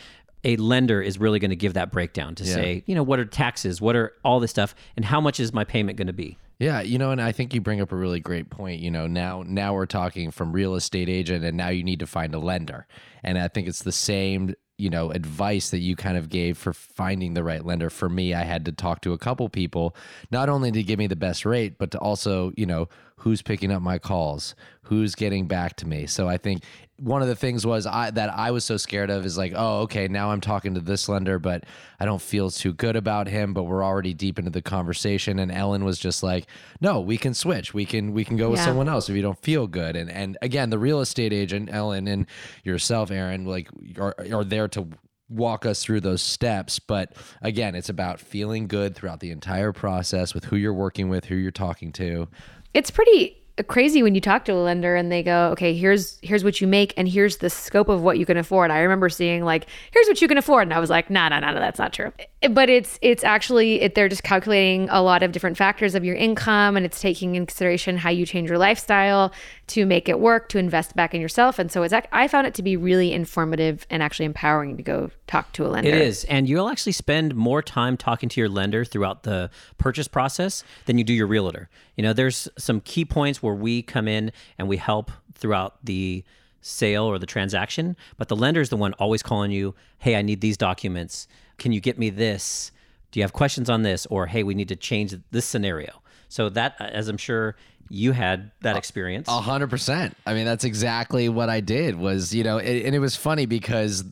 [0.48, 3.26] a lender is really going to give that breakdown to say, you know, what are
[3.26, 6.38] taxes, what are all this stuff, and how much is my payment going to be?
[6.58, 8.80] Yeah, you know, and I think you bring up a really great point.
[8.80, 12.08] You know, now now we're talking from real estate agent, and now you need to
[12.08, 12.88] find a lender,
[13.24, 14.56] and I think it's the same.
[14.80, 17.90] You know, advice that you kind of gave for finding the right lender.
[17.90, 19.96] For me, I had to talk to a couple people,
[20.32, 23.72] not only to give me the best rate, but to also, you know, who's picking
[23.72, 26.06] up my calls, who's getting back to me.
[26.06, 26.64] So I think
[27.00, 29.82] one of the things was I that I was so scared of is like, oh,
[29.82, 31.64] okay, now I'm talking to this lender, but
[32.00, 35.40] I don't feel too good about him, but we're already deep into the conversation.
[35.40, 36.48] And Ellen was just like,
[36.80, 37.74] no, we can switch.
[37.74, 39.96] We can we can go with someone else if you don't feel good.
[39.96, 42.26] And and again, the real estate agent, Ellen and
[42.64, 44.88] yourself, Aaron, like are are there to
[45.30, 50.34] walk us through those steps but again it's about feeling good throughout the entire process
[50.34, 52.30] with who you're working with who you're talking to
[52.74, 56.44] it's pretty crazy when you talk to a lender and they go okay here's here's
[56.44, 58.70] what you make and here's the scope of what you can afford.
[58.70, 60.64] I remember seeing like here's what you can afford.
[60.64, 62.12] And i was like no no no no that's not true
[62.52, 66.16] but it's it's actually it, they're just calculating a lot of different factors of your
[66.16, 69.32] income and it's taking in consideration how you change your lifestyle
[69.66, 72.54] to make it work to invest back in yourself and so it's i found it
[72.54, 76.24] to be really informative and actually empowering to go talk to a lender It is.
[76.26, 80.98] And you'll actually spend more time talking to your lender throughout the purchase process than
[80.98, 81.70] you do your realtor.
[81.96, 86.24] You know, there's some key points where we come in and we help throughout the
[86.62, 90.22] sale or the transaction, but the lender is the one always calling you, "Hey, I
[90.22, 91.28] need these documents.
[91.58, 92.72] Can you get me this?
[93.12, 96.50] Do you have questions on this?" or "Hey, we need to change this scenario." So
[96.50, 97.56] that uh, as I'm sure
[97.90, 99.28] you had that experience.
[99.28, 100.16] A hundred percent.
[100.26, 101.96] I mean, that's exactly what I did.
[101.96, 104.04] Was you know, it, and it was funny because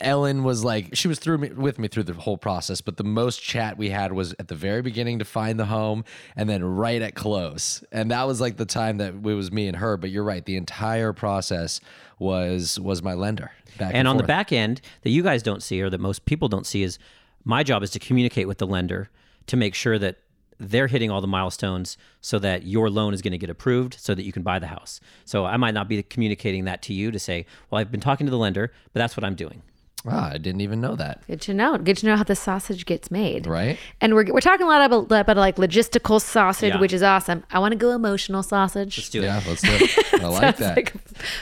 [0.00, 3.04] Ellen was like, she was through me with me through the whole process, but the
[3.04, 6.04] most chat we had was at the very beginning to find the home,
[6.34, 9.68] and then right at close, and that was like the time that it was me
[9.68, 9.96] and her.
[9.96, 11.80] But you're right, the entire process
[12.18, 13.52] was was my lender.
[13.78, 16.48] Back and on the back end that you guys don't see or that most people
[16.48, 16.98] don't see is
[17.44, 19.08] my job is to communicate with the lender
[19.46, 20.18] to make sure that
[20.60, 24.14] they're hitting all the milestones so that your loan is going to get approved so
[24.14, 25.00] that you can buy the house.
[25.24, 28.26] So I might not be communicating that to you to say, well, I've been talking
[28.26, 29.62] to the lender, but that's what I'm doing.
[30.06, 31.26] Ah, I didn't even know that.
[31.26, 31.76] Good to know.
[31.76, 33.46] Good to know how the sausage gets made.
[33.46, 33.78] Right?
[34.00, 36.80] And we're, we're talking a lot about, about like logistical sausage, Yeah.
[36.80, 37.44] which is awesome.
[37.50, 38.96] I want to go emotional sausage.
[38.96, 39.24] Let's do it.
[39.26, 40.22] Yeah, let's do it.
[40.22, 40.76] I like that.
[40.76, 40.92] Like,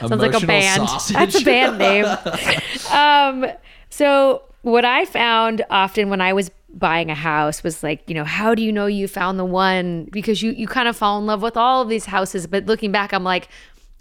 [0.00, 0.88] sounds like a band.
[0.88, 1.16] sausage.
[1.16, 2.04] That's a band name.
[2.92, 3.46] um,
[3.90, 8.24] so what I found often when I was buying a house was like, you know,
[8.24, 10.04] how do you know you found the one?
[10.10, 12.92] Because you you kind of fall in love with all of these houses, but looking
[12.92, 13.48] back, I'm like,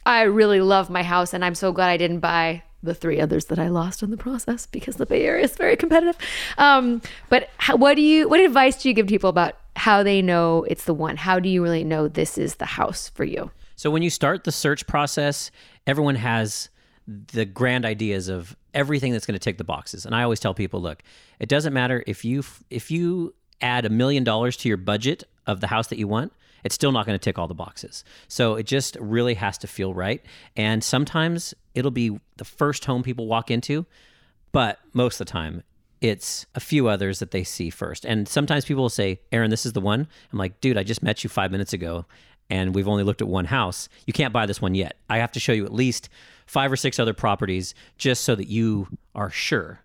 [0.05, 3.45] I really love my house, and I'm so glad I didn't buy the three others
[3.45, 6.17] that I lost in the process because the Bay Area is very competitive.
[6.57, 10.21] Um, but how, what do you what advice do you give people about how they
[10.21, 11.17] know it's the one?
[11.17, 13.51] How do you really know this is the house for you?
[13.75, 15.51] So when you start the search process,
[15.85, 16.69] everyone has
[17.07, 20.05] the grand ideas of everything that's going to tick the boxes.
[20.05, 21.01] And I always tell people, look,
[21.39, 25.59] it doesn't matter if you if you add a million dollars to your budget of
[25.59, 26.31] the house that you want,
[26.63, 28.03] it's still not going to tick all the boxes.
[28.27, 30.23] So it just really has to feel right.
[30.55, 33.87] And sometimes it'll be the first home people walk into,
[34.51, 35.63] but most of the time
[35.99, 38.05] it's a few others that they see first.
[38.05, 40.07] And sometimes people will say, Aaron, this is the one.
[40.31, 42.05] I'm like, dude, I just met you five minutes ago
[42.49, 43.89] and we've only looked at one house.
[44.05, 44.97] You can't buy this one yet.
[45.09, 46.09] I have to show you at least
[46.45, 49.81] five or six other properties just so that you are sure.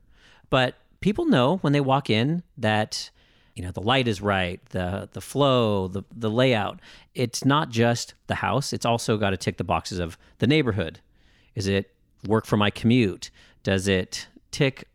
[0.51, 3.11] But people know when they walk in that
[3.55, 6.81] you know the light is right, the the flow, the the layout.
[7.15, 8.73] It's not just the house.
[8.73, 11.01] It's also got to tick the boxes of the neighborhood.
[11.55, 11.95] Is it
[12.27, 13.31] work for my commute?
[13.63, 14.89] Does it tick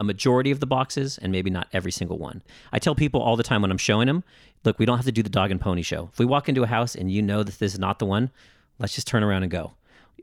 [0.00, 2.42] a majority of the boxes and maybe not every single one.
[2.72, 4.24] I tell people all the time when I'm showing them,
[4.64, 6.10] look, we don't have to do the dog and pony show.
[6.12, 8.30] If we walk into a house and you know that this is not the one,
[8.78, 9.72] let's just turn around and go.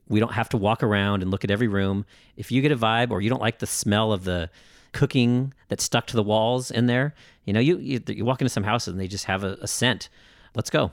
[0.08, 2.06] We don't have to walk around and look at every room.
[2.36, 4.50] If you get a vibe or you don't like the smell of the
[4.92, 7.14] cooking that's stuck to the walls in there,
[7.46, 9.68] you know, you you, you walk into some houses and they just have a, a
[9.68, 10.10] scent.
[10.56, 10.92] Let's go.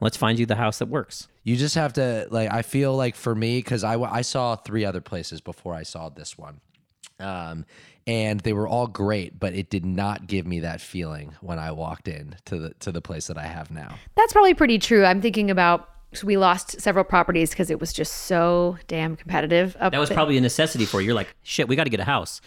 [0.00, 1.28] Let's find you the house that works.
[1.44, 2.52] You just have to like.
[2.52, 6.08] I feel like for me, because I I saw three other places before I saw
[6.08, 6.60] this one,
[7.20, 7.64] um,
[8.06, 11.72] and they were all great, but it did not give me that feeling when I
[11.72, 13.96] walked in to the to the place that I have now.
[14.16, 15.04] That's probably pretty true.
[15.04, 19.76] I'm thinking about so we lost several properties because it was just so damn competitive.
[19.80, 20.16] Up That was there.
[20.16, 21.06] probably a necessity for you.
[21.08, 22.40] You're like, shit, we got to get a house.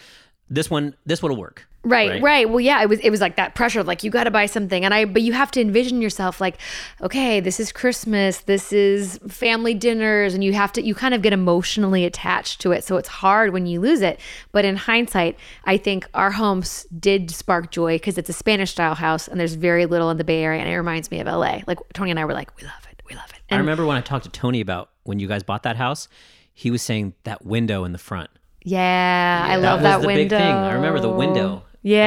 [0.48, 1.66] This one, this one will work.
[1.82, 4.24] Right, right, Well, yeah, it was it was like that pressure of like you got
[4.24, 6.58] to buy something, and I but you have to envision yourself like,
[7.00, 11.22] okay, this is Christmas, this is family dinners, and you have to you kind of
[11.22, 14.20] get emotionally attached to it, so it's hard when you lose it.
[14.52, 18.94] But in hindsight, I think our homes did spark joy because it's a Spanish style
[18.94, 21.60] house, and there's very little in the Bay Area, and it reminds me of LA.
[21.66, 23.40] Like Tony and I were like, we love it, we love it.
[23.50, 26.08] I remember when I talked to Tony about when you guys bought that house,
[26.52, 28.28] he was saying that window in the front.
[28.64, 30.22] yeah, I that love was that the window.
[30.22, 30.54] big thing.
[30.54, 31.64] I remember the window.
[31.82, 31.98] Yeah.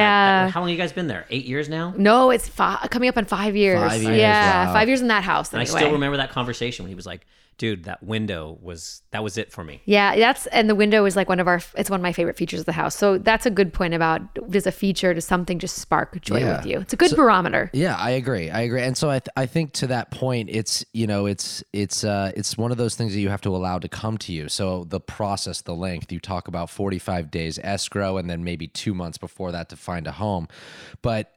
[0.42, 1.26] That- that- how long you guys been there?
[1.30, 1.94] Eight years now.
[1.96, 3.80] No, it's fi- coming up on five years.
[3.80, 4.72] Five years, Yeah, wow.
[4.72, 5.52] five years in that house.
[5.52, 7.26] And I still remember that conversation when he was like,
[7.58, 11.16] "Dude, that window was that was it for me." Yeah, that's and the window is
[11.16, 11.60] like one of our.
[11.76, 12.96] It's one of my favorite features of the house.
[12.96, 16.56] So that's a good point about does a feature does something just spark joy Yeah.
[16.58, 16.80] with you?
[16.80, 17.70] It's a good barometer.
[17.72, 18.50] Yeah, I agree.
[18.50, 18.82] I agree.
[18.82, 22.32] And so I, th- I think to that point, it's you know, it's it's uh,
[22.36, 24.48] it's one of those things that you have to allow to come to you.
[24.48, 28.66] So the process, the length, you talk about forty five days escrow, and then maybe
[28.66, 30.48] two months before that to find a home,
[31.02, 31.30] but.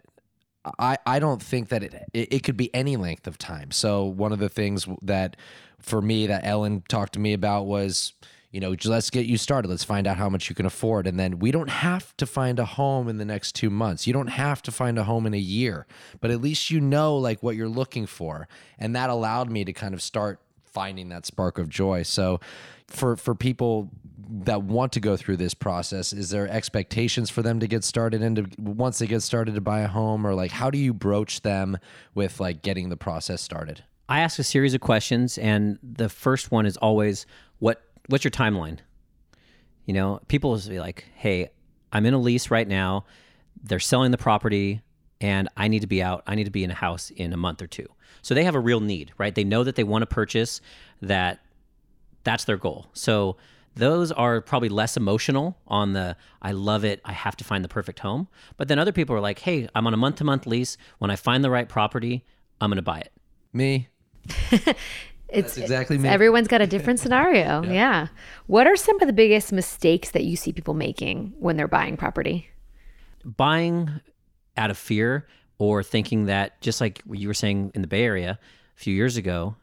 [0.79, 3.71] I, I don't think that it, it it could be any length of time.
[3.71, 5.37] So one of the things that
[5.79, 8.13] for me that Ellen talked to me about was
[8.51, 9.67] you know let's get you started.
[9.67, 11.07] Let's find out how much you can afford.
[11.07, 14.07] And then we don't have to find a home in the next 2 months.
[14.07, 15.85] You don't have to find a home in a year
[16.19, 18.47] but at least you know like what you're looking for.
[18.79, 22.03] And that allowed me to kind of start finding that spark of joy.
[22.03, 22.39] So
[22.87, 23.89] for for people
[24.29, 28.21] that want to go through this process is there expectations for them to get started
[28.21, 30.93] and to, once they get started to buy a home or like how do you
[30.93, 31.77] broach them
[32.13, 36.49] with like getting the process started I ask a series of questions, and the first
[36.49, 37.25] one is always,
[37.59, 38.79] "What what's your timeline?"
[39.85, 41.49] You know, people will be like, "Hey,
[41.91, 43.05] I'm in a lease right now.
[43.61, 44.81] They're selling the property,
[45.19, 46.23] and I need to be out.
[46.25, 47.87] I need to be in a house in a month or two.
[48.21, 49.35] So they have a real need, right?
[49.35, 50.61] They know that they want to purchase.
[51.01, 51.39] That
[52.23, 52.87] that's their goal.
[52.93, 53.35] So
[53.77, 57.69] those are probably less emotional on the I love it, I have to find the
[57.69, 58.27] perfect home.
[58.57, 60.77] But then other people are like, "Hey, I'm on a month to month lease.
[60.99, 62.25] When I find the right property,
[62.61, 63.11] I'm going to buy it."
[63.53, 63.87] me
[65.29, 66.07] It's That's exactly me.
[66.07, 67.61] Everyone's got a different scenario.
[67.69, 68.07] yeah.
[68.45, 71.97] What are some of the biggest mistakes that you see people making when they're buying
[71.97, 72.47] property?
[73.35, 73.99] buying
[74.55, 78.39] out of fear or thinking that just like you were saying in the Bay Area
[78.75, 79.55] a few years ago,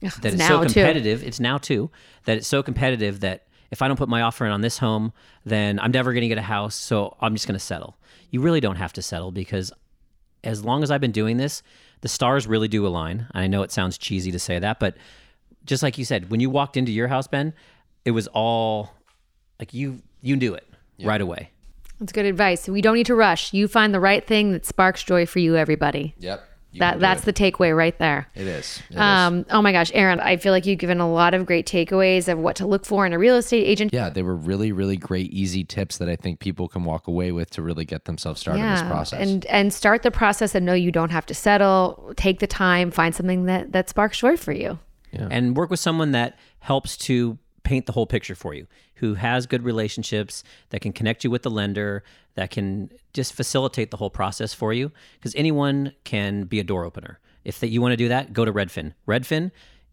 [0.00, 0.74] that it's now, so too.
[0.74, 1.22] competitive.
[1.22, 1.90] It's now too
[2.24, 5.12] that it's so competitive that if I don't put my offer in on this home,
[5.44, 6.74] then I'm never going to get a house.
[6.74, 7.96] So I'm just going to settle.
[8.30, 9.72] You really don't have to settle because
[10.42, 11.62] as long as I've been doing this,
[12.00, 13.26] the stars really do align.
[13.32, 14.96] I know it sounds cheesy to say that, but
[15.64, 17.52] just like you said, when you walked into your house, Ben,
[18.04, 18.90] it was all
[19.58, 20.66] like you you knew it
[21.02, 21.50] right away.
[21.98, 22.66] That's good advice.
[22.66, 23.52] We don't need to rush.
[23.52, 26.14] You find the right thing that sparks joy for you, everybody.
[26.18, 26.42] Yep.
[26.72, 27.34] You can That that's it.
[27.34, 28.28] the takeaway right there.
[28.34, 28.80] It is.
[28.90, 29.00] It is.
[29.00, 32.28] Um, oh my gosh, Aaron, I feel like you've given a lot of great takeaways
[32.30, 33.92] of what to look for in a real estate agent.
[33.92, 37.32] Yeah, they were really, really great, easy tips that I think people can walk away
[37.32, 39.20] with to really get themselves started in this process.
[39.28, 42.12] and and start the process and know you don't have to settle.
[42.16, 44.78] Take the time, find something that that sparks joy for you.
[45.12, 48.66] and work with someone that helps to paint the whole picture for you
[49.00, 52.02] who has good relationships that can connect you with the lender
[52.34, 56.84] that can just facilitate the whole process for you because anyone can be a door
[56.84, 59.50] opener if that you want to do that go to redfin redfin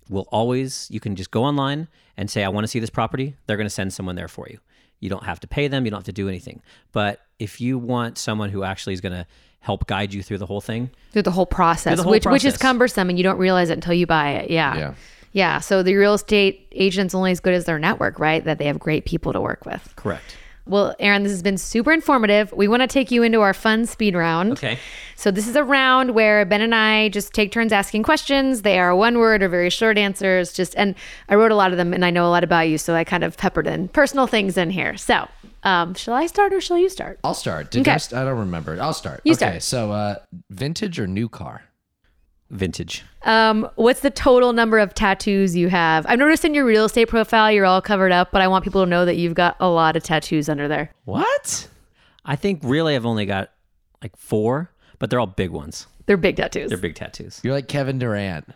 [0.10, 3.36] will always you can just go online and say i want to see this property
[3.46, 4.60] they're going to send someone there for you
[5.00, 7.78] you don't have to pay them you don't have to do anything but if you
[7.78, 9.26] want someone who actually is going to
[9.60, 12.46] help guide you through the whole thing Through the whole process, the whole which which
[12.46, 14.50] is cumbersome and you don't realize it until you buy it.
[14.50, 14.78] Yeah.
[14.78, 14.94] Yeah.
[15.34, 15.60] Yeah.
[15.60, 18.44] So the real estate agent's only as good as their network, right?
[18.44, 19.94] That they have great people to work with.
[19.96, 20.36] correct
[20.66, 22.52] Well, Aaron, this has been super informative.
[22.52, 24.54] We want to take you into our fun speed round.
[24.54, 24.78] okay
[25.16, 28.62] So this is a round where Ben and I just take turns asking questions.
[28.64, 30.54] They are one word or very short answers.
[30.54, 30.94] Just and
[31.30, 33.04] I wrote a lot of them, and I know a lot about you, so I
[33.04, 34.96] kind of peppered in personal things in here.
[34.98, 35.28] So,
[35.64, 37.20] um, shall I start or shall you start?
[37.24, 37.72] I'll start.
[37.72, 37.92] Did Okay.
[37.94, 38.78] I, st- I don't remember.
[38.82, 39.22] I'll start.
[39.26, 39.64] You okay, start.
[39.64, 40.16] so uh,
[40.50, 41.64] vintage or new car?
[42.50, 46.06] Vintage Um, what's the total number of tattoos you have?
[46.08, 48.84] I've noticed in your real estate profile you're all covered up, but I want people
[48.84, 50.92] to know that you've got a lot of tattoos under there.
[51.06, 51.68] What?
[52.26, 53.52] I think really I've only got
[54.02, 55.88] like four, but they're all big ones.
[56.06, 56.70] They're big tattoos.
[56.70, 57.42] They're big tattoos.
[57.44, 58.48] You're like Kevin Durant.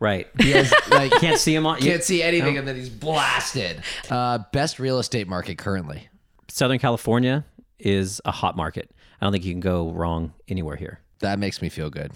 [0.00, 0.28] Right.
[0.38, 3.82] He has like Can't see him on can't see anything, and then he's blasted.
[4.10, 6.08] Uh, best real estate market currently.
[6.48, 7.44] Southern California
[7.78, 8.90] is a hot market.
[9.20, 11.00] I don't think you can go wrong anywhere here.
[11.20, 12.12] That makes me feel good.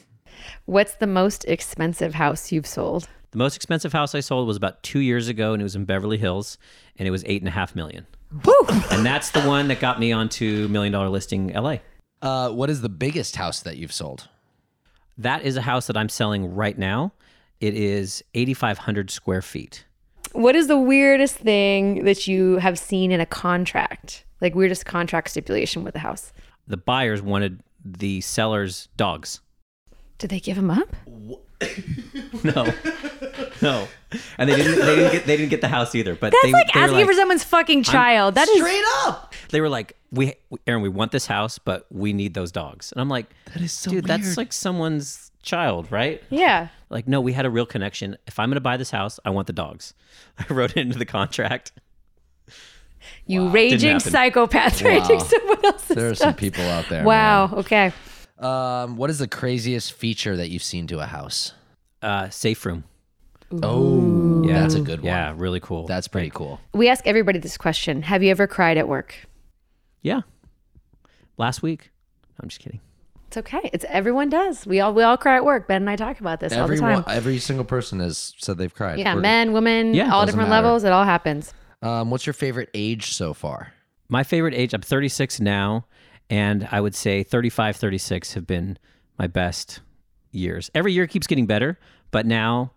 [0.67, 3.09] What's the most expensive house you've sold?
[3.31, 5.85] The most expensive house I sold was about two years ago, and it was in
[5.85, 6.57] Beverly Hills,
[6.97, 8.07] and it was eight and a half million.
[8.91, 11.77] And that's the one that got me onto Million Dollar Listing LA.
[12.21, 14.29] Uh, what is the biggest house that you've sold?
[15.17, 17.13] That is a house that I'm selling right now.
[17.61, 19.85] It is 8,500 square feet.
[20.33, 24.25] What is the weirdest thing that you have seen in a contract?
[24.41, 26.33] Like weirdest contract stipulation with the house?
[26.67, 29.41] The buyers wanted the seller's dogs.
[30.19, 30.95] Did they give him up?
[32.45, 32.73] No,
[33.61, 33.89] no,
[34.39, 34.79] and they didn't.
[34.79, 35.27] They didn't get.
[35.27, 36.15] They didn't get the house either.
[36.15, 38.37] But That's they, like they were asking for someone's fucking child.
[38.37, 39.35] That is straight up.
[39.51, 40.35] They were like, "We,
[40.69, 43.73] Aaron, we want this house, but we need those dogs." And I'm like, That is
[43.73, 44.23] so "Dude, weird.
[44.23, 46.69] that's like someone's child, right?" yeah.
[46.91, 48.17] Like, no, we had a real connection.
[48.29, 49.95] If I'm going to buy this house, I want the dogs.
[50.39, 51.73] I wrote it into the contract.
[53.27, 54.11] You raging happen.
[54.13, 57.05] psychopath raging someone else's There are some people out there.
[57.05, 57.51] Wow.
[57.55, 57.93] Okay.
[58.41, 58.49] Man.
[58.51, 61.53] Um, what is the craziest feature that you've seen to a house?
[62.03, 62.85] Uh, safe room.
[63.63, 64.61] Oh, Yeah.
[64.61, 65.07] that's a good one.
[65.07, 65.87] Yeah, really cool.
[65.87, 66.61] That's pretty cool.
[66.75, 69.15] We ask everybody this question: Have you ever cried at work?
[70.03, 70.21] yeah.
[71.37, 71.91] Last week.
[72.41, 72.81] I'm just kidding.
[73.29, 73.71] It's okay.
[73.73, 74.67] It's everyone does.
[74.67, 75.69] We all we all cry at work.
[75.69, 77.05] Ben and I talk about this all the time.
[77.09, 78.99] every single person has said they've cried.
[78.99, 80.65] Yeah, We're- men, women, Yeah, all doesn't different matter.
[80.67, 80.85] levels.
[80.85, 81.53] It all happens.
[81.83, 83.73] Um, what's your favorite age so far?
[84.09, 85.85] My favorite age, I'm 36 now,
[86.31, 88.79] and I would say 35, 36 have been
[89.19, 89.81] my best
[90.31, 90.71] years.
[90.75, 91.79] Every year keeps getting better,
[92.11, 92.73] but now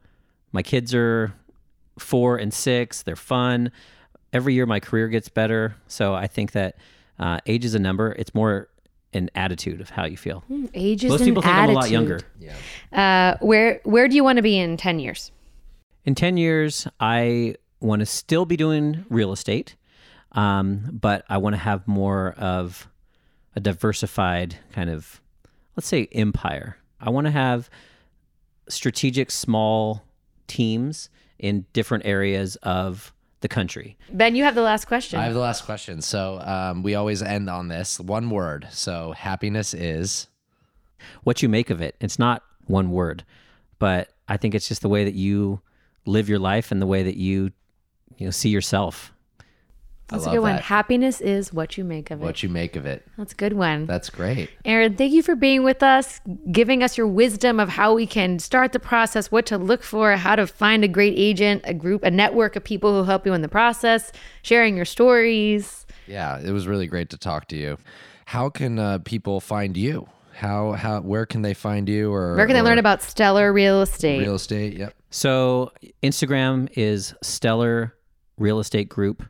[0.52, 1.34] my kids are
[2.00, 3.04] four and six.
[3.04, 3.72] They're fun.
[4.34, 5.76] Every year my career gets better.
[5.88, 6.78] So I think that
[7.20, 8.14] uh, age is a number.
[8.14, 8.70] It's more
[9.14, 10.44] an attitude of how you feel.
[10.74, 12.24] Age is Most an people think I'm a lot attitude.
[12.40, 12.56] younger.
[12.94, 15.32] Uh, where where do you want to be in ten years?
[16.04, 19.76] In 10 years, I want to still be doing real estate,
[20.32, 22.88] um, but I want to have more of
[23.56, 25.22] a diversified kind of,
[25.76, 26.78] let's say, empire.
[27.00, 27.70] I want to have
[28.70, 30.04] strategic small
[30.48, 33.98] teams in different areas of the country.
[34.12, 35.20] Ben, you have the last question.
[35.20, 36.02] I have the last question.
[36.02, 38.68] So um, we always end on this one word.
[38.72, 40.28] So happiness is.
[41.24, 43.26] What you make of it, it's not one word,
[43.80, 45.62] but I think it's just the way that you
[46.06, 47.52] live your life and the way that you,
[48.18, 49.12] you know, see yourself.
[50.12, 50.56] That's a love good one.
[50.56, 50.64] that.
[50.64, 52.26] Happiness is what you make of it.
[52.26, 53.08] What you make of it.
[53.18, 53.86] That's a good one.
[53.86, 54.50] That's great.
[54.66, 58.40] Aaron, thank you for being with us, giving us your wisdom of how we can
[58.40, 62.04] start the process, what to look for, how to find a great agent, a group,
[62.04, 65.86] a network of people who help you in the process, sharing your stories.
[66.08, 67.78] Yeah, it was really great to talk to you.
[68.26, 70.08] How can uh, people find you?
[70.34, 73.82] How how where can they find you or Where can they learn about stellar real
[73.82, 74.20] estate?
[74.20, 74.74] real estate?
[74.78, 74.96] Yep.
[75.10, 77.96] So Instagram is Stellar
[78.38, 79.24] Real Estate Group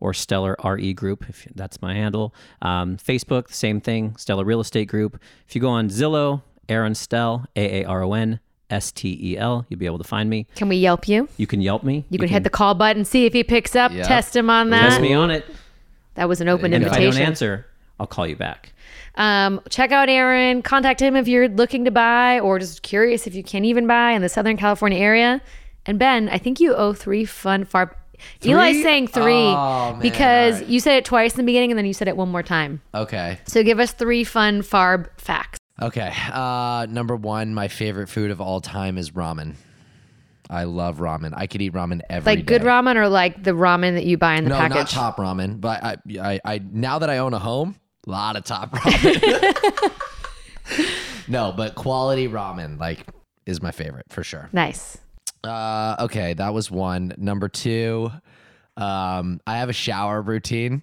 [0.00, 2.34] or Stellar RE Group, if that's my handle.
[2.62, 5.18] Um, Facebook, same thing, Stellar Real Estate Group.
[5.48, 8.40] If you go on Zillow, Aaron Stell, A A R O N
[8.70, 10.46] S T E L, you'll be able to find me.
[10.56, 11.28] Can we Yelp you?
[11.36, 12.04] You can Yelp me.
[12.10, 14.06] You can hit the call button, see if he picks up, Yep.
[14.06, 14.80] test him on that.
[14.82, 15.02] Test that.
[15.02, 15.44] me on it,
[16.14, 17.20] That was an open and if I invitation.
[17.20, 17.66] don't answer,
[18.00, 18.72] I'll call you back.
[19.16, 20.62] Um, check out Aaron.
[20.62, 24.10] Contact him if you're looking to buy or just curious if you can even buy
[24.12, 25.40] in the Southern California area.
[25.86, 27.96] And Ben, I think you owe three fun far.
[28.42, 30.68] Eli's saying three Oh, because alright.
[30.68, 32.80] you said it twice in the beginning and then you said it one more time.
[32.94, 33.38] Okay.
[33.46, 35.58] So give us three fun farb facts.
[35.82, 36.12] Okay.
[36.32, 39.54] Uh, number one, my favorite food of all time is ramen.
[40.50, 41.32] I love ramen.
[41.34, 44.34] I could eat ramen every Like good ramen or like the ramen that you buy
[44.34, 44.76] in the No, package?
[44.76, 48.36] not top ramen, but I, I, I, now that I own a home, a lot
[48.36, 49.92] of top ramen.
[51.28, 53.06] no, but quality ramen like
[53.46, 54.48] is my favorite for sure.
[54.52, 54.98] Nice.
[55.44, 57.12] Uh, okay, that was one.
[57.18, 58.10] Number two,
[58.76, 60.82] um, I have a shower routine.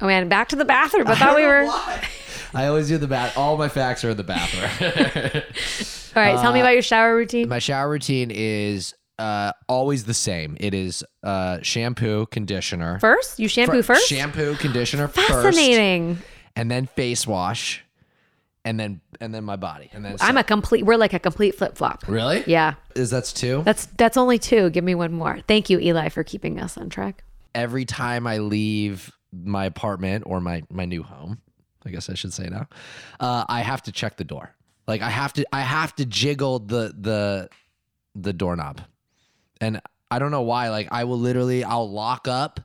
[0.00, 1.06] Oh man, back to the bathroom.
[1.08, 1.66] I thought we were.
[2.52, 3.36] I always do the bath.
[3.38, 5.42] All my facts are in the bathroom.
[6.16, 7.48] All right, tell me about your shower routine.
[7.48, 10.56] my shower routine is uh, always the same.
[10.60, 12.98] It is uh, shampoo, conditioner.
[13.00, 14.08] First, you shampoo first.
[14.08, 16.18] Shampoo, conditioner first, Fascinating.
[16.56, 17.83] and then face wash,
[18.64, 20.84] and then and then my body, and then I'm a complete.
[20.84, 22.04] We're like a complete flip flop.
[22.08, 23.62] really Yeah, is that's two.
[23.64, 24.70] that's that's only two.
[24.70, 25.40] Give me one more.
[25.46, 27.24] Thank you, Eli, for keeping us on track.
[27.54, 31.40] Every time I leave my apartment or my my new home,
[31.84, 32.66] I guess I should say now,
[33.20, 34.54] uh, I have to check the door.
[34.86, 37.48] Like I have to I have to jiggle the the
[38.14, 38.80] the doorknob,
[39.60, 40.70] and I don't know why.
[40.70, 42.60] Like I will literally I'll lock up,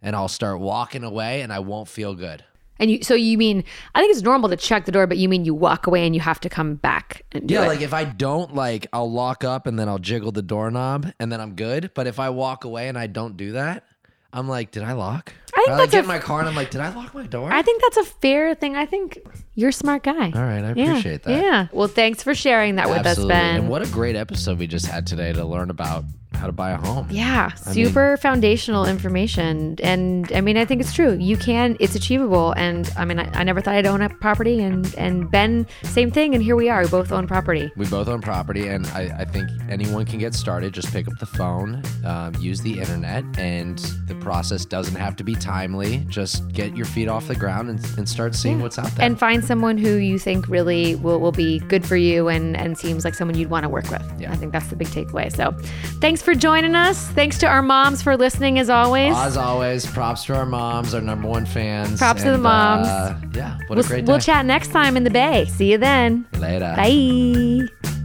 [0.00, 2.44] and I'll start walking away, and I won't feel good.
[2.78, 3.64] And you, so you mean?
[3.94, 6.14] I think it's normal to check the door, but you mean you walk away and
[6.14, 7.58] you have to come back and do it.
[7.58, 7.68] Yeah, it.
[7.68, 11.30] like if I don't like, I'll lock up and then I'll jiggle the doorknob and
[11.30, 11.92] then I'm good.
[11.94, 13.84] But if I walk away and I don't do that,
[14.32, 15.32] I'm like, did I lock?
[15.54, 17.14] I think Or I like get in my car and I'm like, did I lock
[17.14, 17.52] my door?
[17.52, 18.74] I think that's a fair thing.
[18.74, 19.20] I think
[19.54, 20.32] you're a smart guy.
[20.34, 21.40] All right, I Yeah, appreciate that.
[21.40, 21.68] Yeah.
[21.72, 23.56] Well, thanks for sharing that with us, Ben.
[23.56, 26.04] And what a great episode we just had today to learn about
[26.34, 27.06] how to buy a home.
[27.10, 29.76] Yeah, super foundational information.
[29.82, 31.14] And I mean, I think it's true.
[31.14, 32.52] You can, it's achievable.
[32.56, 34.60] And I mean, I, I never thought I'd own a property.
[34.60, 36.34] And, and Ben, same thing.
[36.34, 36.82] And here we are.
[36.82, 37.70] We both own property.
[37.76, 40.72] We both own property, and I, I think anyone can get started.
[40.72, 45.24] Just pick up the phone, um, use the internet, and the process doesn't have to
[45.24, 45.98] be timely.
[46.08, 49.06] Just get your feet off the ground and, and start seeing what's out there.
[49.06, 52.76] And find someone who you think really will, will be good for you and, and
[52.76, 54.02] seems like someone you'd want to work with.
[54.18, 54.32] Yeah.
[54.32, 55.34] I think that's the big takeaway.
[55.34, 55.52] So
[56.00, 57.06] thanks for joining us.
[57.08, 59.14] Thanks to our moms for listening as always.
[59.16, 61.98] As always, props to our moms, our number one fans.
[61.98, 62.86] Props to the moms.
[62.88, 64.10] uh, yeah, what We'll, a great day.
[64.12, 65.44] we'll chat next time in the Bay.
[65.46, 66.26] See you then.
[66.38, 66.74] Later.
[66.76, 68.00] Bye.